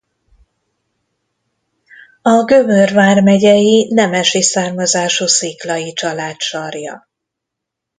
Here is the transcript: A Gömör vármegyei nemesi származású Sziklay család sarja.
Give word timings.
A 2.21 2.43
Gömör 2.43 2.93
vármegyei 2.93 3.93
nemesi 3.93 4.41
származású 4.41 5.25
Sziklay 5.25 5.93
család 5.93 6.39
sarja. 6.39 7.07